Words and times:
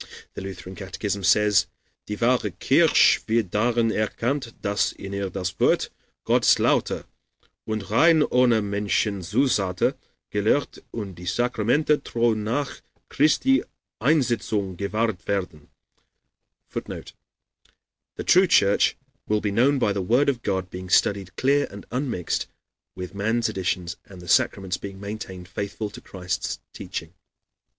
The 0.33 0.41
Lutheran 0.41 0.73
catechism 0.75 1.23
says: 1.23 1.67
"Die 2.07 2.15
wahre 2.15 2.49
kirche 2.57 3.21
wird 3.27 3.51
darein 3.51 3.91
erkannt, 3.91 4.51
dass 4.59 4.91
in 4.93 5.13
ihr 5.13 5.29
das 5.29 5.59
Wort 5.59 5.91
Gottes 6.23 6.57
lauter 6.57 7.05
und 7.65 7.91
rein 7.91 8.23
ohne 8.23 8.63
Menschenzusätze 8.63 9.93
gelehrt 10.31 10.79
and 10.91 11.15
die 11.15 11.27
Sacramente 11.27 12.01
treu 12.03 12.33
nach 12.33 12.81
Christi 13.09 13.63
Einsetzung 14.01 14.75
gewahret 14.75 15.27
werden." 15.27 15.67
[Footnote: 16.67 17.13
"The 18.17 18.23
true 18.23 18.47
Church 18.47 18.97
will 19.27 19.39
be 19.41 19.51
known 19.51 19.77
by 19.77 19.93
the 19.93 20.01
Word 20.09 20.29
of 20.29 20.41
God 20.41 20.71
being 20.71 20.89
studied 20.89 21.35
clear 21.35 21.67
and 21.69 21.85
unmixed 21.91 22.47
with 22.95 23.13
man's 23.13 23.49
additions 23.49 23.97
and 24.05 24.19
the 24.19 24.27
sacraments 24.27 24.77
being 24.77 24.99
maintained 24.99 25.47
faithful 25.47 25.91
to 25.91 26.01
Christ's 26.01 26.59
teaching." 26.73 27.13